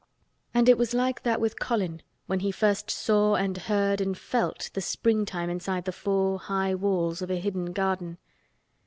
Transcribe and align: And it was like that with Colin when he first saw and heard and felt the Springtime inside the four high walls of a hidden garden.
And 0.51 0.67
it 0.67 0.79
was 0.79 0.95
like 0.95 1.21
that 1.21 1.39
with 1.39 1.59
Colin 1.59 2.01
when 2.25 2.39
he 2.39 2.51
first 2.51 2.89
saw 2.89 3.35
and 3.35 3.55
heard 3.55 4.01
and 4.01 4.17
felt 4.17 4.71
the 4.73 4.81
Springtime 4.81 5.47
inside 5.51 5.85
the 5.85 5.91
four 5.91 6.39
high 6.39 6.73
walls 6.73 7.21
of 7.21 7.29
a 7.29 7.35
hidden 7.35 7.71
garden. 7.71 8.17